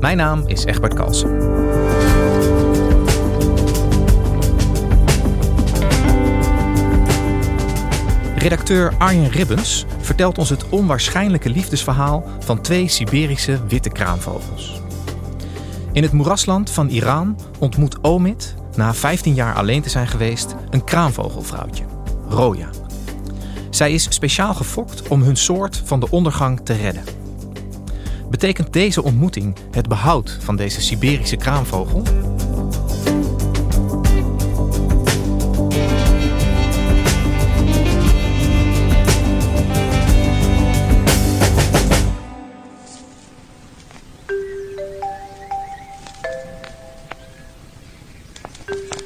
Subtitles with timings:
[0.00, 1.62] Mijn naam is Egbert Kalsen.
[8.36, 14.82] Redacteur Arjen Ribbens vertelt ons het onwaarschijnlijke liefdesverhaal van twee Siberische witte kraanvogels.
[15.92, 20.84] In het moerasland van Iran ontmoet Omid, na 15 jaar alleen te zijn geweest, een
[20.84, 21.84] kraanvogelvrouwtje,
[22.28, 22.68] Roja.
[23.70, 27.23] Zij is speciaal gefokt om hun soort van de ondergang te redden.
[28.34, 32.02] Betekent deze ontmoeting het behoud van deze Siberische kraanvogel?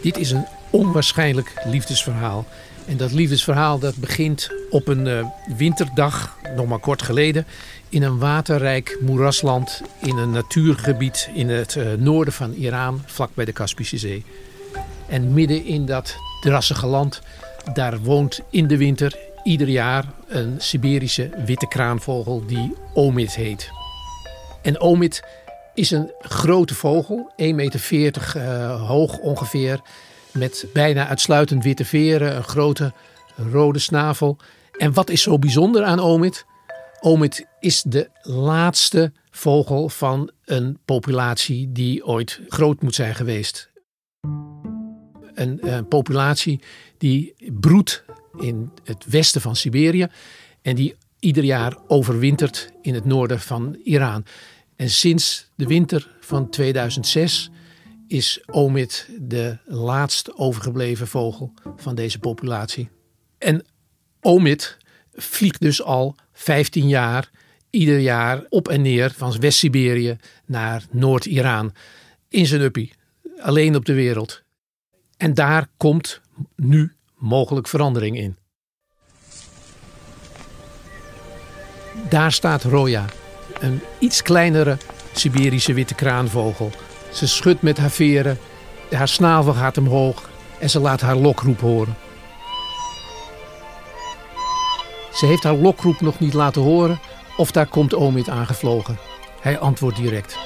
[0.03, 2.47] Dit is een onwaarschijnlijk liefdesverhaal.
[2.89, 7.47] En dat liefdesverhaal dat begint op een uh, winterdag, nog maar kort geleden,
[7.89, 13.45] in een waterrijk moerasland in een natuurgebied in het uh, noorden van Iran, vlak bij
[13.45, 14.25] de Kaspische Zee.
[15.09, 17.21] En midden in dat drassige land,
[17.73, 23.71] daar woont in de winter ieder jaar een Siberische witte kraanvogel die Omid heet.
[24.63, 25.23] En Omid
[25.75, 29.81] is een grote vogel, 1,40 meter uh, hoog ongeveer,
[30.33, 32.93] met bijna uitsluitend witte veren, een grote
[33.51, 34.37] rode snavel.
[34.77, 36.45] En wat is zo bijzonder aan Omid?
[37.01, 43.71] Omid is de laatste vogel van een populatie die ooit groot moet zijn geweest.
[45.35, 46.61] Een, een populatie
[46.99, 48.05] die broedt
[48.39, 50.07] in het westen van Siberië
[50.63, 54.25] en die ieder jaar overwintert in het noorden van Iran.
[54.77, 57.51] En sinds de winter van 2006
[58.09, 62.89] is Omid de laatst overgebleven vogel van deze populatie.
[63.39, 63.65] En
[64.21, 64.77] Omid
[65.13, 67.31] vliegt dus al 15 jaar
[67.71, 71.73] ieder jaar op en neer van West-Siberië naar Noord-Iran
[72.29, 72.93] in zijn uppie,
[73.41, 74.43] alleen op de wereld.
[75.17, 76.21] En daar komt
[76.57, 78.37] nu mogelijk verandering in.
[82.09, 83.05] Daar staat Roya,
[83.61, 84.77] een iets kleinere
[85.13, 86.71] Siberische witte kraanvogel.
[87.13, 88.39] Ze schudt met haar veren,
[88.91, 91.97] haar snavel gaat omhoog en ze laat haar lokroep horen.
[95.13, 97.01] Ze heeft haar lokroep nog niet laten horen
[97.37, 98.99] of daar komt Omid aangevlogen.
[99.41, 100.39] Hij antwoordt direct.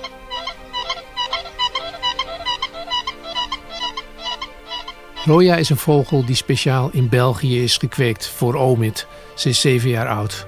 [5.25, 9.07] Roya is een vogel die speciaal in België is gekweekt voor Omid.
[9.35, 10.47] Ze is zeven jaar oud.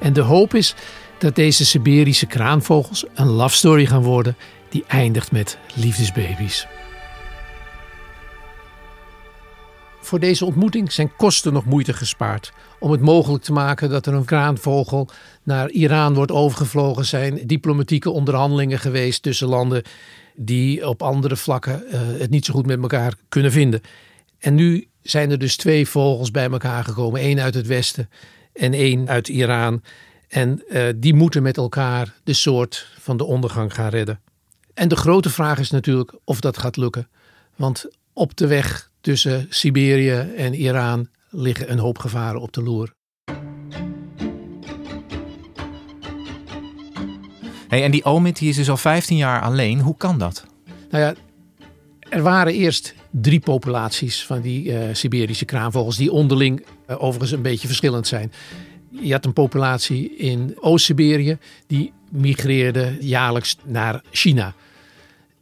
[0.00, 0.74] En de hoop is
[1.18, 4.36] dat deze Siberische kraanvogels een love story gaan worden
[4.72, 6.66] die eindigt met liefdesbabies.
[10.00, 12.52] Voor deze ontmoeting zijn kosten nog moeite gespaard.
[12.78, 15.08] Om het mogelijk te maken dat er een kraanvogel
[15.42, 19.82] naar Iran wordt overgevlogen, zijn diplomatieke onderhandelingen geweest tussen landen
[20.34, 23.80] die op andere vlakken uh, het niet zo goed met elkaar kunnen vinden.
[24.38, 28.10] En nu zijn er dus twee vogels bij elkaar gekomen: één uit het westen
[28.52, 29.82] en één uit Iran.
[30.28, 34.20] En uh, die moeten met elkaar de soort van de ondergang gaan redden.
[34.74, 37.08] En de grote vraag is natuurlijk of dat gaat lukken.
[37.56, 42.92] Want op de weg tussen Siberië en Iran liggen een hoop gevaren op de loer.
[47.68, 49.80] Hey, en die Omid die is dus al 15 jaar alleen.
[49.80, 50.44] Hoe kan dat?
[50.90, 51.14] Nou ja,
[52.08, 57.42] er waren eerst drie populaties van die uh, Siberische kraanvogels, die onderling uh, overigens een
[57.42, 58.32] beetje verschillend zijn.
[59.00, 64.54] Je had een populatie in Oost-Siberië, die migreerde jaarlijks naar China.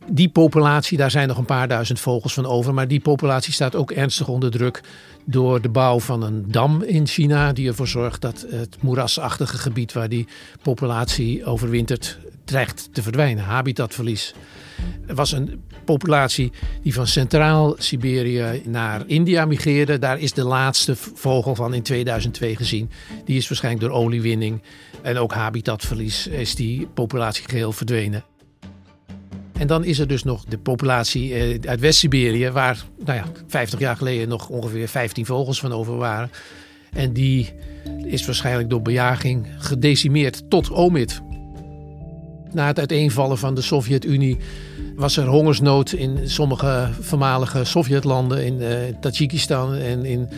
[0.06, 2.75] Die populatie, daar zijn nog een paar duizend vogels van over.
[2.75, 4.82] Maar die populatie staat ook ernstig onder druk
[5.25, 7.52] door de bouw van een dam in China.
[7.52, 10.26] Die ervoor zorgt dat het moerasachtige gebied waar die
[10.62, 12.19] populatie overwintert
[12.50, 14.35] dreigt te verdwijnen, habitatverlies.
[15.06, 16.52] Er was een populatie
[16.82, 19.99] die van Centraal-Siberië naar India migreerde.
[19.99, 22.91] Daar is de laatste vogel van in 2002 gezien.
[23.25, 24.62] Die is waarschijnlijk door oliewinning
[25.02, 28.25] en ook habitatverlies is die populatie geheel verdwenen.
[29.53, 33.79] En dan is er dus nog de populatie eh, uit West-Siberië, waar nou ja, 50
[33.79, 36.31] jaar geleden nog ongeveer 15 vogels van over waren.
[36.93, 37.53] En die
[38.05, 41.20] is waarschijnlijk door bejaging gedecimeerd tot omid.
[42.52, 44.38] Na het uiteenvallen van de Sovjet-Unie
[44.97, 48.44] was er hongersnood in sommige voormalige Sovjetlanden.
[48.44, 48.69] In uh,
[49.00, 50.29] Tajikistan en in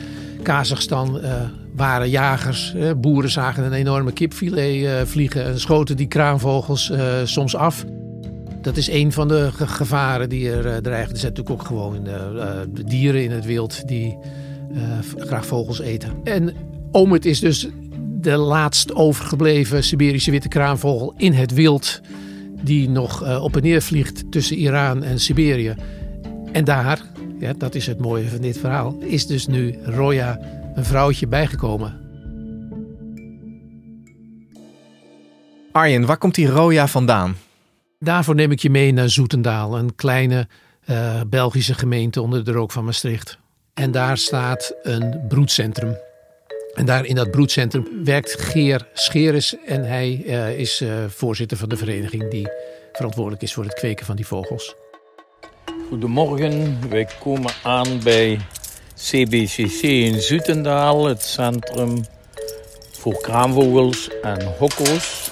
[0.43, 1.35] Kazachstan uh,
[1.75, 6.93] waren jagers, boeren zagen een enorme kipfilet vliegen en schoten die kraanvogels
[7.25, 7.85] soms af.
[8.63, 11.13] Dat is een van de gevaren die er dreigen.
[11.13, 12.09] Er zijn natuurlijk ook gewoon
[12.87, 14.19] dieren in het wild die
[15.17, 16.13] graag vogels eten.
[16.25, 16.55] En
[16.91, 17.69] Omid is dus
[18.23, 22.01] de laatst overgebleven Siberische witte kraanvogel in het wild.
[22.63, 25.75] Die nog uh, op en neer vliegt tussen Iran en Siberië.
[26.53, 27.03] En daar,
[27.39, 30.39] ja, dat is het mooie van dit verhaal, is dus nu Roya
[30.75, 32.01] een vrouwtje bijgekomen.
[35.73, 37.37] Arjen, waar komt die Roya vandaan?
[37.99, 40.49] Daarvoor neem ik je mee naar Zoetendaal, een kleine
[40.91, 43.39] uh, Belgische gemeente onder de rook van Maastricht.
[43.75, 45.97] En daar staat een broedcentrum.
[46.75, 51.69] En daar in dat broedcentrum werkt Geer Scheres en hij uh, is uh, voorzitter van
[51.69, 52.49] de vereniging die
[52.93, 54.75] verantwoordelijk is voor het kweken van die vogels.
[55.89, 58.39] Goedemorgen, wij komen aan bij
[58.97, 62.05] CBCC in Zutendaal, het centrum
[62.93, 65.31] voor kraanvogels en hokko's.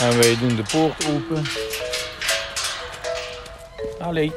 [0.00, 1.44] En wij doen de poort open.
[3.98, 4.32] Allee.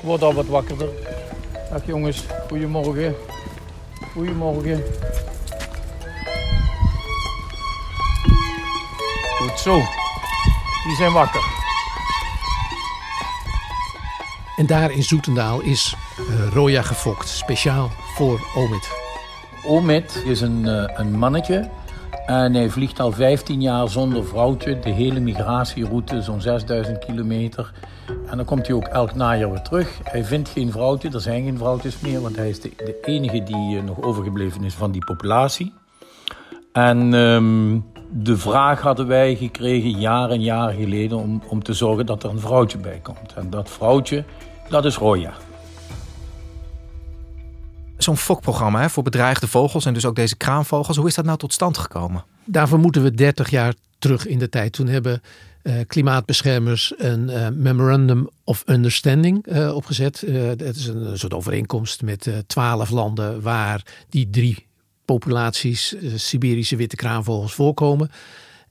[0.00, 0.88] Ze wordt al wat wakkerder.
[1.72, 3.14] Dag jongens, goedemorgen.
[4.12, 4.82] Goedemorgen.
[9.38, 9.74] Goed zo.
[10.84, 11.40] Die zijn wakker.
[14.56, 18.90] En daar in Zoetendaal is uh, Roya gefokt, speciaal voor Omid.
[19.66, 21.70] Omid is een, uh, een mannetje
[22.26, 24.78] en hij vliegt al 15 jaar zonder vrouwtje.
[24.78, 27.72] De hele migratieroute, zo'n 6000 kilometer.
[28.26, 29.98] En dan komt hij ook elk najaar weer terug.
[30.02, 33.76] Hij vindt geen vrouwtje, er zijn geen vrouwtjes meer, want hij is de, enige die
[33.76, 35.72] uh, nog overgebleven is van die populatie.
[36.72, 42.06] En um, de vraag hadden wij gekregen jaren en jaren geleden om, om te zorgen
[42.06, 43.34] dat er een vrouwtje bij komt.
[43.34, 44.24] En dat vrouwtje,
[44.68, 45.32] dat is Roya.
[48.02, 50.96] Zo'n fokprogramma hè, voor bedreigde vogels en dus ook deze kraanvogels.
[50.96, 52.24] Hoe is dat nou tot stand gekomen?
[52.44, 54.72] Daarvoor moeten we 30 jaar terug in de tijd.
[54.72, 55.22] Toen hebben
[55.62, 60.20] uh, klimaatbeschermers een uh, Memorandum of Understanding uh, opgezet.
[60.20, 64.66] het is een, een, soort overeenkomst met twaalf landen waar die drie
[65.04, 68.10] populaties Siberische witte kraanvogels voorkomen.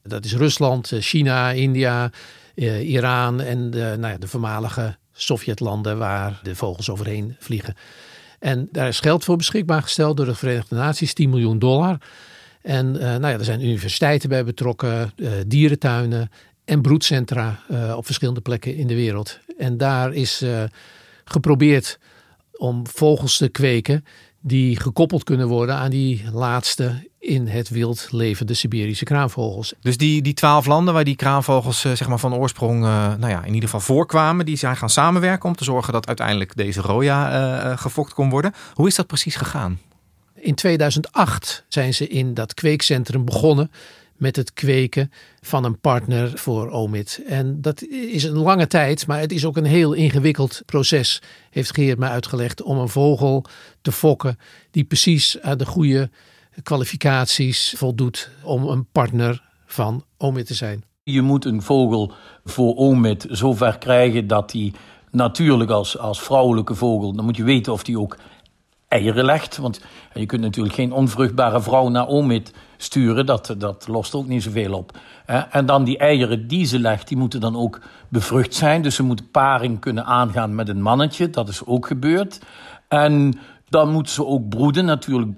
[0.02, 2.10] Dat is Rusland, China, India,
[2.80, 7.74] Iran en de, nou ja, de voormalige Sovjetlanden waar de vogels overheen vliegen.
[8.42, 11.98] En daar is geld voor beschikbaar gesteld door de Verenigde Naties, 10 miljoen dollar.
[12.62, 16.30] En uh, nou ja, er zijn universiteiten bij betrokken, uh, dierentuinen
[16.64, 19.38] en broedcentra uh, op verschillende plekken in de wereld.
[19.58, 20.44] En daar is
[21.24, 21.98] geprobeerd
[22.52, 24.04] om vogels te kweken
[24.42, 29.74] die gekoppeld kunnen worden aan die laatste in het wild levende Siberische kraanvogels.
[29.80, 33.28] Dus die, die twaalf landen waar die kraanvogels uh, zeg maar van oorsprong uh, nou
[33.28, 36.80] ja, in ieder geval voorkwamen, die zijn gaan samenwerken om te zorgen dat uiteindelijk deze
[36.80, 38.54] roya uh, gefokt kon worden.
[38.74, 39.78] Hoe is dat precies gegaan?
[40.34, 43.70] In 2008 zijn ze in dat kweekcentrum begonnen
[44.22, 47.22] met het kweken van een partner voor OMID.
[47.26, 51.74] En dat is een lange tijd, maar het is ook een heel ingewikkeld proces, heeft
[51.74, 53.44] Geert mij uitgelegd, om een vogel
[53.80, 54.38] te fokken
[54.70, 56.10] die precies aan de goede
[56.62, 60.84] kwalificaties voldoet om een partner van OMID te zijn.
[61.02, 62.12] Je moet een vogel
[62.44, 64.72] voor OMID zover krijgen dat hij
[65.10, 68.16] natuurlijk als, als vrouwelijke vogel, dan moet je weten of die ook
[68.92, 69.56] eieren legt.
[69.56, 69.80] Want
[70.14, 74.72] je kunt natuurlijk geen onvruchtbare vrouw naar OMID sturen, dat, dat lost ook niet zoveel
[74.72, 74.98] op.
[75.50, 78.82] En dan die eieren die ze legt, die moeten dan ook bevrucht zijn.
[78.82, 82.40] Dus ze moeten paring kunnen aangaan met een mannetje, dat is ook gebeurd.
[82.88, 85.30] En dan moeten ze ook broeden natuurlijk.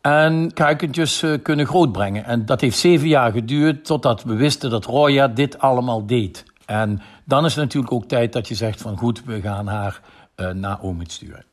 [0.00, 2.24] En kuikentjes uh, kunnen grootbrengen.
[2.24, 6.44] En dat heeft zeven jaar geduurd totdat we wisten dat Roya dit allemaal deed.
[6.66, 10.00] En dan is het natuurlijk ook tijd dat je zegt van goed, we gaan haar
[10.36, 11.44] uh, naar Omid sturen.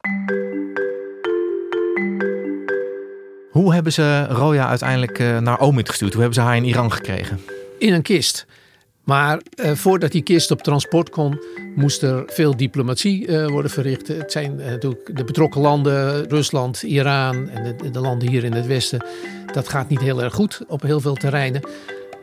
[3.60, 6.14] Hoe hebben ze Roya uiteindelijk uh, naar Omid gestuurd?
[6.14, 7.40] Hoe hebben ze haar in Iran gekregen?
[7.80, 8.46] In een kist.
[9.04, 11.40] Maar eh, voordat die kist op transport kon,
[11.76, 14.08] moest er veel diplomatie eh, worden verricht.
[14.08, 18.54] Het zijn eh, natuurlijk de betrokken landen, Rusland, Iran en de, de, landen hier in
[18.54, 19.06] het Westen.
[19.54, 21.62] Dat gaat niet heel erg goed op heel veel terreinen.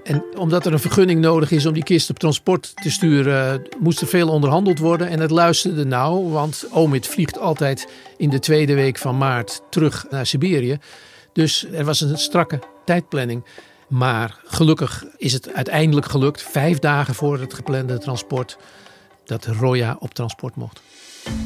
[0.05, 4.01] En omdat er een vergunning nodig is om die kist op transport te sturen, moest
[4.01, 5.09] er veel onderhandeld worden.
[5.09, 10.07] En het luisterde nauw, want Omid vliegt altijd in de tweede week van maart terug
[10.11, 10.79] naar Siberië.
[11.37, 13.45] Dus er was een strakke tijdplanning.
[13.89, 18.59] Maar gelukkig is het uiteindelijk gelukt, vijf dagen voor het geplande transport,
[19.25, 20.81] dat Roya op transport mocht.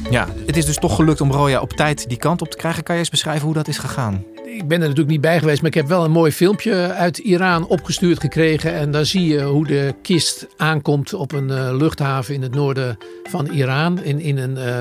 [0.09, 2.83] Ja, het is dus toch gelukt om Roya op tijd die kant op te krijgen.
[2.83, 4.23] Kan je eens beschrijven hoe dat is gegaan?
[4.45, 7.17] Ik ben er natuurlijk niet bij geweest, maar ik heb wel een mooi filmpje uit
[7.17, 8.73] Iran opgestuurd gekregen.
[8.73, 12.97] En daar zie je hoe de kist aankomt op een uh, luchthaven in het noorden
[13.23, 14.03] van Iran.
[14.03, 14.79] In, in een uh,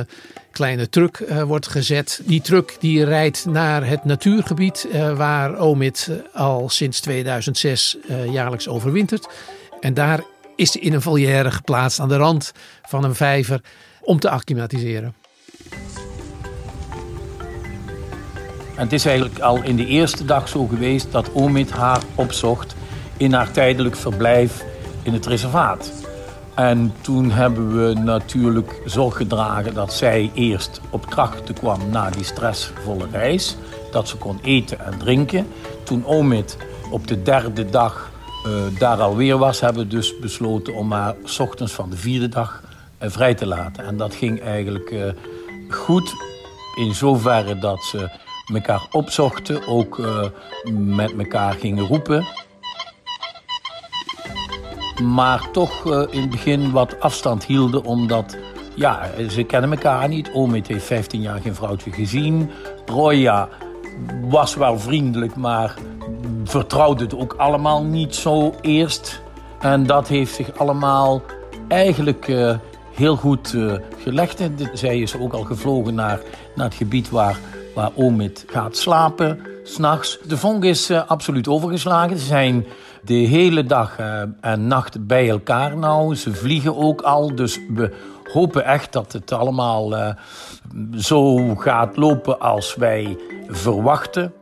[0.51, 2.21] kleine truck uh, wordt gezet.
[2.25, 7.97] Die truck die rijdt naar het natuurgebied waar Omid al sinds 2006
[8.31, 9.29] jaarlijks overwintert.
[9.81, 10.21] En daar
[10.57, 12.53] is hij in een volière geplaatst aan de rand
[12.83, 13.61] van een vijver
[14.01, 15.15] om te acclimatiseren.
[18.77, 22.75] En het is eigenlijk al in de eerste dag zo geweest dat Omid haar opzocht
[23.17, 24.65] in haar tijdelijk verblijf
[25.03, 25.93] in het reservaat.
[26.55, 32.25] En toen hebben we natuurlijk zorg gedragen dat zij eerst op krachten kwam na die
[32.25, 33.57] stressvolle reis.
[33.91, 35.47] Dat ze kon eten en drinken.
[35.83, 36.57] Toen Omid
[36.91, 38.11] op de derde dag
[38.47, 42.63] uh, daar alweer was, hebben we dus besloten om haar ochtends van de vierde dag
[43.01, 43.85] vrij te laten.
[43.85, 45.05] En dat ging eigenlijk uh,
[45.69, 46.15] goed
[46.77, 48.09] in zoverre dat ze
[48.55, 50.25] elkaar opzochten, ook uh,
[50.75, 52.27] met elkaar gingen roepen.
[55.03, 58.37] Maar toch in het begin wat afstand hielden, omdat
[58.75, 60.31] ja, ze kennen elkaar niet.
[60.33, 62.51] Omid heeft 15 jaar geen vrouwtje gezien.
[62.87, 63.49] Roya
[64.23, 65.75] was wel vriendelijk, maar
[66.45, 69.23] vertrouwde het ook allemaal niet zo eerst.
[69.61, 71.23] En dat heeft zich allemaal
[71.69, 72.29] eigenlijk
[73.01, 74.43] heel goed uh, gelegd.
[74.73, 76.21] Zij is ook al gevlogen naar,
[76.55, 77.39] naar het gebied waar
[77.75, 80.19] waar Omid gaat slapen s'nachts.
[80.27, 82.19] De vonk is uh, absoluut overgeslagen.
[82.19, 82.67] Ze zijn
[83.05, 86.15] de hele dag uh, en nacht bij elkaar nou.
[86.15, 87.97] Ze vliegen ook al, dus we
[88.33, 90.15] hopen echt dat het allemaal
[90.97, 93.17] zo gaat lopen als wij
[93.49, 94.33] verwachten.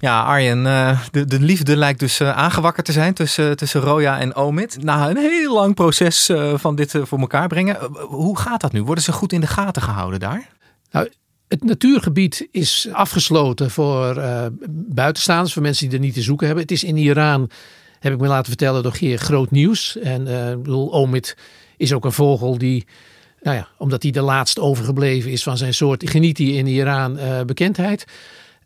[0.00, 0.62] Ja, Arjen,
[1.10, 4.82] de, de liefde lijkt dus aangewakkerd te zijn tussen, tussen Roya en Omid.
[4.82, 7.76] Na een heel lang proces van dit voor elkaar brengen.
[8.08, 8.82] Hoe gaat dat nu?
[8.82, 10.48] Worden ze goed in de gaten gehouden daar?
[10.90, 11.08] Nou,
[11.48, 16.64] het natuurgebied is afgesloten voor uh, buitenstaanders, voor mensen die er niet te zoeken hebben.
[16.64, 17.50] Het is in Iran,
[17.98, 19.96] heb ik me laten vertellen, door Geer groot nieuws.
[19.98, 20.26] En
[20.66, 21.36] uh, Omid
[21.76, 22.86] is ook een vogel die,
[23.42, 27.18] nou ja, omdat hij de laatst overgebleven is van zijn soort, geniet hij in Iran
[27.46, 28.04] bekendheid.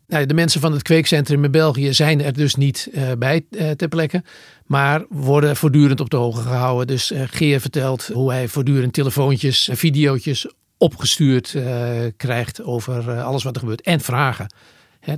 [0.07, 3.71] Nou, de mensen van het kweekcentrum in België zijn er dus niet uh, bij uh,
[3.71, 4.23] ter plekke.
[4.65, 6.87] Maar worden voortdurend op de hoogte gehouden.
[6.87, 11.55] Dus uh, Geer vertelt hoe hij voortdurend telefoontjes en videootjes opgestuurd
[12.17, 13.81] krijgt over alles wat er gebeurt.
[13.81, 14.53] En vragen.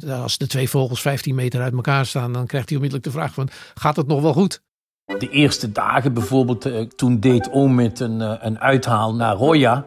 [0.09, 3.33] Als de twee vogels 15 meter uit elkaar staan, dan krijgt hij onmiddellijk de vraag
[3.33, 4.61] van, gaat het nog wel goed?
[5.05, 9.85] De eerste dagen bijvoorbeeld, toen deed Omid een, een uithaal naar Roya.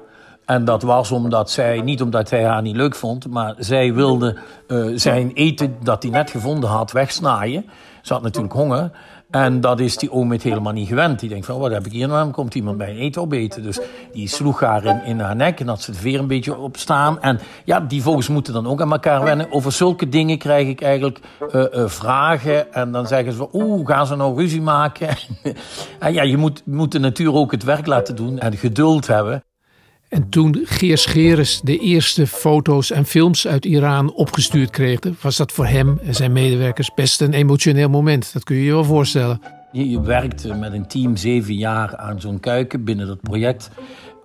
[0.50, 4.36] En dat was omdat zij, niet omdat hij haar niet leuk vond, maar zij wilde
[4.68, 7.64] uh, zijn eten dat hij net gevonden had wegsnaaien.
[8.02, 8.90] Ze had natuurlijk honger.
[9.30, 11.20] En dat is die Omid helemaal niet gewend.
[11.20, 12.30] Die denkt van, wat heb ik hier nou?
[12.30, 13.62] komt iemand mijn eten opeten.
[13.62, 13.80] Dus
[14.12, 16.76] die sloeg haar in, in haar nek en had ze het veer een beetje op
[16.76, 17.20] staan.
[17.20, 19.52] En ja, die vogels moeten dan ook aan elkaar wennen.
[19.52, 21.20] Over zulke dingen krijg ik eigenlijk
[21.54, 22.72] uh, uh, vragen.
[22.72, 25.08] En dan zeggen ze oeh, gaan ze nou ruzie maken?
[25.98, 29.42] en ja, je moet, moet de natuur ook het werk laten doen en geduld hebben.
[30.10, 35.52] En toen Geer Scheres de eerste foto's en films uit Iran opgestuurd kreeg, was dat
[35.52, 38.32] voor hem en zijn medewerkers best een emotioneel moment.
[38.32, 39.40] Dat kun je je wel voorstellen.
[39.72, 43.70] Je, je met een team zeven jaar aan zo'n kuiken binnen dat project.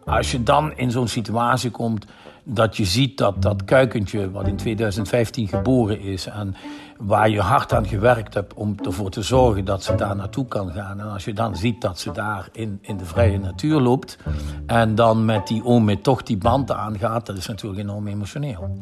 [0.05, 2.05] Als je dan in zo'n situatie komt
[2.47, 6.55] dat je ziet dat dat kuikentje, wat in 2015 geboren is en
[6.97, 10.71] waar je hard aan gewerkt hebt om ervoor te zorgen dat ze daar naartoe kan
[10.71, 10.99] gaan.
[10.99, 14.17] En als je dan ziet dat ze daar in, in de vrije natuur loopt
[14.65, 18.77] en dan met die oom met toch die band aangaat, dat is natuurlijk enorm emotioneel.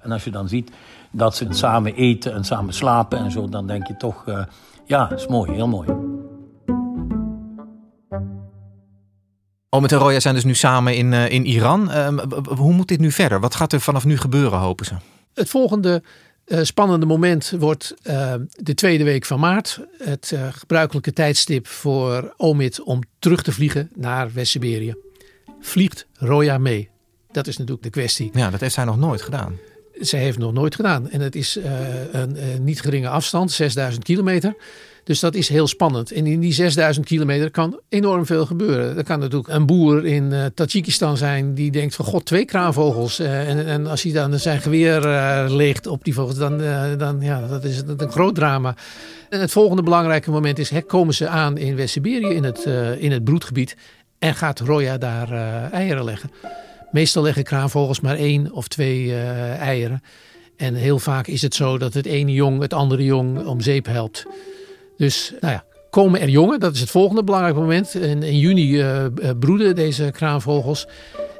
[0.00, 0.70] En als je dan ziet
[1.10, 4.44] dat ze samen eten en samen slapen en zo, dan denk je toch, uh,
[4.84, 6.05] ja, dat is mooi, heel mooi.
[9.76, 11.90] Omid en Roya zijn dus nu samen in, uh, in Iran.
[11.90, 13.40] Uh, hoe moet dit nu verder?
[13.40, 14.94] Wat gaat er vanaf nu gebeuren, hopen ze?
[15.34, 16.02] Het volgende
[16.46, 17.94] uh, spannende moment wordt
[18.48, 19.80] de tweede week van maart.
[19.98, 24.94] Het gebruikelijke tijdstip voor Omid om terug te vliegen naar West-Siberië.
[25.60, 26.88] Vliegt Roya mee?
[27.32, 28.30] Dat is natuurlijk de kwestie.
[28.32, 29.58] Ja, dat heeft hij nog nooit gedaan.
[30.00, 31.10] Ze heeft nog nooit gedaan.
[31.10, 31.64] En het is uh,
[32.12, 34.56] een, een, niet geringe afstand, 6000 kilometer.
[35.04, 36.12] Dus dat is heel spannend.
[36.12, 38.96] En in die 6000 kilometer kan enorm veel gebeuren.
[38.96, 43.18] Er kan natuurlijk een boer in uh, Tajikistan zijn die denkt van god, twee kraanvogels.
[43.18, 46.58] En, en, als hij dan zijn geweer uh, leegt op die vogels, dan,
[46.98, 48.74] dan ja, dat is een groot drama.
[49.28, 52.64] En het volgende belangrijke moment is, hè, komen ze aan in West-Siberië, in, het
[52.98, 53.76] in het broedgebied.
[54.18, 55.32] En gaat Roya daar
[55.70, 56.30] eieren leggen.
[56.96, 59.14] Meestal leggen kraanvogels maar één of twee
[59.54, 60.02] eieren.
[60.56, 63.86] En heel vaak is het zo dat het ene jong het andere jong om zeep
[63.86, 64.26] helpt.
[64.96, 67.94] Dus nou ja, komen er jongen, dat is het volgende belangrijke moment.
[67.94, 69.06] In, in juni uh,
[69.38, 70.86] broeden deze kraanvogels.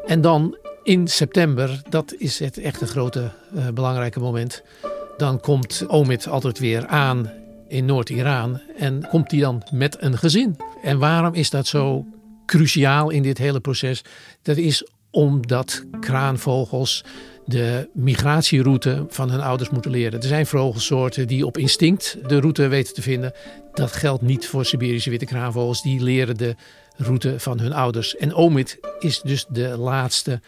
[0.07, 3.31] En dan in september, dat is het echt een grote
[3.75, 4.63] belangrijke moment.
[5.17, 7.31] Dan komt Omid altijd weer aan
[7.69, 10.57] in Noord-Iran en komt hij dan met een gezin.
[10.83, 12.05] En waarom is dat zo
[12.47, 14.05] cruciaal in dit hele proces?
[14.43, 14.85] Dat is
[15.17, 17.05] omdat kraanvogels
[17.45, 20.21] de migratieroute van hun ouders moeten leren.
[20.21, 23.33] Er zijn vogelsoorten die op instinct de route weten te vinden.
[23.73, 25.83] Dat geldt niet voor Siberische witte kraanvogels.
[25.83, 26.55] Die leren de
[26.97, 28.17] route van hun ouders.
[28.17, 30.41] En Omid is dus de laatste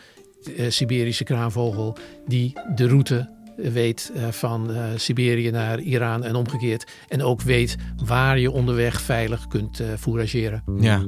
[0.57, 1.97] uh, Siberische kraanvogel
[2.27, 3.29] die de route
[3.63, 6.87] weet uh, van uh, Siberië naar Iran en omgekeerd.
[7.09, 10.63] En ook weet waar je onderweg veilig kunt uh, fourageren.
[10.79, 11.03] Ja,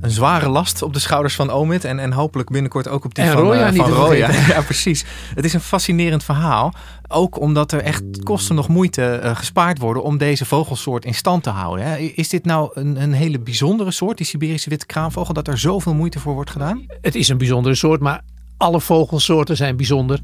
[0.00, 3.24] een zware last op de schouders van Omid en, en hopelijk binnenkort ook op die
[3.24, 3.72] en van Roya.
[3.72, 4.30] van Roya.
[4.54, 5.04] ja, precies.
[5.34, 6.72] Het is een fascinerend verhaal.
[7.08, 11.50] Ook omdat er echt kosten nog moeite gespaard worden om deze vogelsoort in stand te
[11.50, 11.84] houden.
[11.84, 11.96] Hè.
[11.96, 15.94] Is dit nou een, een hele bijzondere soort, die Siberische witte kraanvogel, dat er zoveel
[15.94, 16.86] moeite voor wordt gedaan?
[17.00, 18.22] Het is een bijzondere soort, maar
[18.60, 20.20] alle vogelsoorten zijn bijzonder.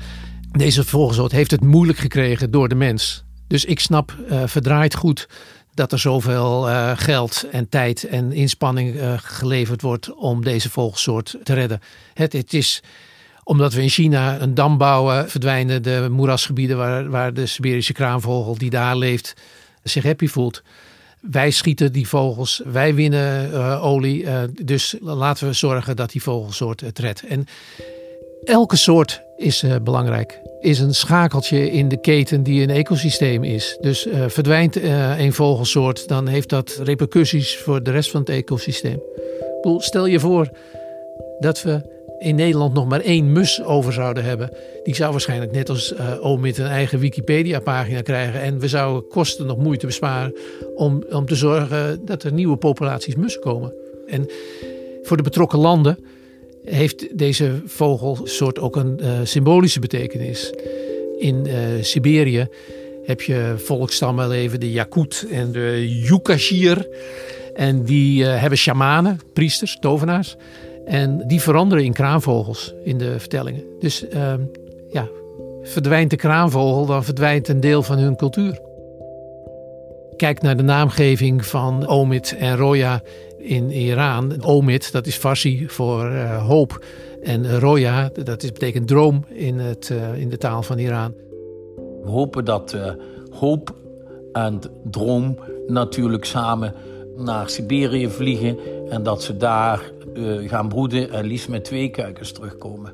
[0.53, 3.25] Deze vogelsoort heeft het moeilijk gekregen door de mens.
[3.47, 5.29] Dus ik snap uh, verdraaid goed
[5.75, 11.37] dat er zoveel uh, geld en tijd en inspanning uh, geleverd wordt om deze vogelsoort
[11.43, 11.81] te redden.
[12.15, 12.83] Het, het, is
[13.45, 18.59] omdat we in China een dam bouwen, verdwijnen de moerasgebieden waar, waar de Siberische kraanvogel
[18.59, 19.35] die daar leeft
[19.83, 20.63] zich happy voelt.
[21.21, 24.27] Wij schieten die vogels, wij winnen olie.
[24.65, 27.27] dus laten we zorgen dat die vogelsoort het redt.
[27.27, 27.47] En
[28.45, 30.41] elke soort is uh, belangrijk.
[30.61, 33.77] Is een schakeltje in de keten die een ecosysteem is.
[33.81, 38.29] Dus uh, verdwijnt uh, een vogelsoort, dan heeft dat repercussies voor de rest van het
[38.29, 39.03] ecosysteem.
[39.79, 40.49] Stel je voor
[41.39, 44.51] dat we in Nederland nog maar één mus over zouden hebben.
[44.83, 48.41] Die zou waarschijnlijk net als Omid een eigen Wikipedia-pagina krijgen.
[48.41, 50.35] En we zouden kosten nog moeite besparen
[50.75, 53.73] om, om te zorgen dat er nieuwe populaties mussen komen.
[54.07, 54.31] En
[55.03, 55.99] voor de betrokken landen
[56.71, 60.53] heeft deze vogelsoort ook een uh, symbolische betekenis.
[61.19, 62.49] In uh, Siberië
[63.05, 66.89] heb je volkstammen leven, de Yakut en de Yukashir.
[67.55, 70.37] En die uh, hebben shamanen, priesters, tovenaars.
[70.85, 73.63] En die veranderen in kraanvogels in de vertellingen.
[73.81, 74.05] Dus
[74.91, 75.09] ja,
[75.63, 78.59] verdwijnt de kraanvogel, dan verdwijnt een deel van hun cultuur.
[80.17, 83.03] Kijk naar de naamgeving van Omid en Roya
[83.47, 84.45] in Iran.
[84.45, 86.85] Omid, dat is Farsi voor uh, hoop.
[87.23, 91.15] En Roya, dat is, betekent droom in, het, uh, in de taal van Iran.
[92.03, 92.91] We hopen dat uh,
[93.31, 93.75] hoop
[94.33, 96.75] en droom natuurlijk samen
[97.17, 98.59] naar Siberië vliegen.
[98.89, 99.81] En dat ze daar
[100.47, 102.93] gaan broeden en liefst met twee kuikens terugkomen.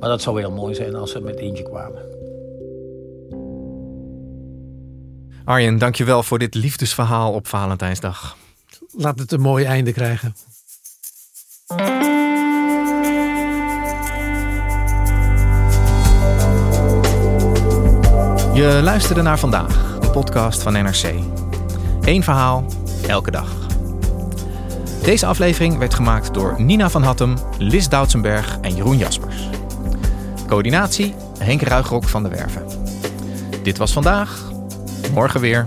[0.00, 2.02] Maar dat zou heel mooi zijn als ze met eentje kwamen.
[5.44, 8.36] Arjen, dankjewel voor dit liefdesverhaal op Valentijnsdag.
[8.96, 10.34] Laat het een mooi einde krijgen.
[18.54, 21.14] Je luisterde naar vandaag, de podcast van NRC.
[22.00, 22.64] Eén verhaal,
[23.06, 23.66] elke dag.
[25.02, 29.48] Deze aflevering werd gemaakt door Nina van Hattem, Lis Doutsenberg en Jeroen Jaspers.
[30.46, 32.66] Coördinatie Henk Ruigrok van de Werven.
[33.62, 34.50] Dit was vandaag,
[35.12, 35.66] morgen weer.